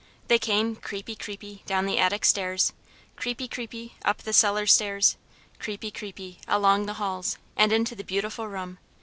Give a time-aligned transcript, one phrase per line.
[0.29, 2.73] They came creepy, creepy, down the attic stairs,
[3.15, 5.15] creepy, creepy, up the cellar stairs,
[5.59, 8.79] creepy, creepy, along the halls, and into the beautiful room.